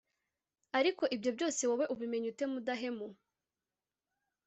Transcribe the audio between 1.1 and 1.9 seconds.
ibyo byose wowe